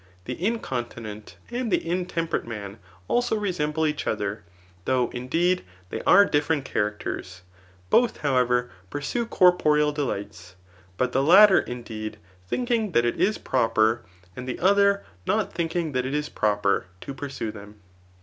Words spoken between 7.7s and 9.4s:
Both, however, pursue